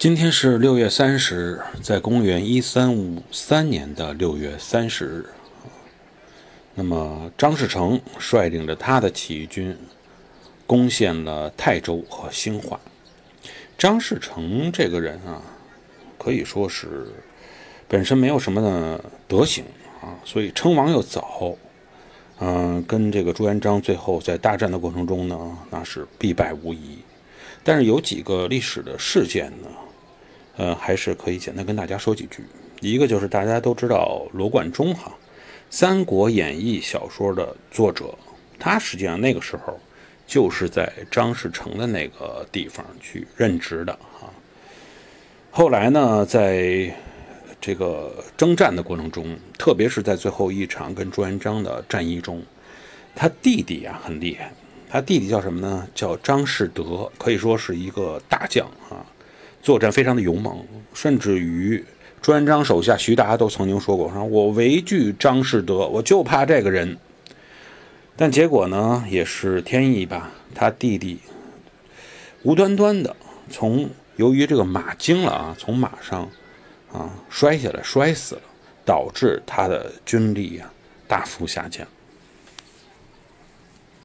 [0.00, 5.26] 今天是六月三十日，在公元一三五三年的六月三十日，
[6.74, 9.76] 那么张士诚率领着他的起义军
[10.66, 12.80] 攻陷了泰州和兴化。
[13.76, 15.42] 张士诚这个人啊，
[16.16, 17.08] 可以说是
[17.86, 18.98] 本身没有什么
[19.28, 19.66] 德行
[20.00, 21.54] 啊，所以称王又早，
[22.38, 27.00] 嗯，跟这个朱元璋最后在大战的过程中呢，那是必败无疑。
[27.62, 29.68] 但是有几个历史的事件呢？
[30.60, 32.44] 呃，还是可以简单跟大家说几句。
[32.82, 35.10] 一个就是大家都知道罗贯中哈，
[35.70, 38.14] 《三国演义》小说的作者，
[38.58, 39.80] 他实际上那个时候
[40.26, 44.28] 就是在张士诚的那个地方去任职的哈。
[45.50, 46.94] 后来呢，在
[47.58, 52.42] 这个征战的过程中，特别是在最后一场跟朱元璋的战役中，
[53.14, 54.52] 他弟弟啊很厉害，
[54.90, 55.88] 他弟弟叫什么呢？
[55.94, 59.00] 叫张士德，可以说是一个大将啊。
[59.62, 60.64] 作战非常的勇猛，
[60.94, 61.84] 甚至于
[62.22, 66.96] 朱元璋手下徐达都曾经说过：“说我唯惧张士德，我就怕这个人。”
[68.16, 70.30] 但结果呢，也是天意吧。
[70.54, 71.18] 他弟弟
[72.42, 73.14] 无端端的
[73.48, 76.28] 从由于这个马惊了啊，从马上
[76.92, 78.42] 啊摔下来，摔死了，
[78.84, 80.72] 导致他的军力啊
[81.06, 81.86] 大幅下降。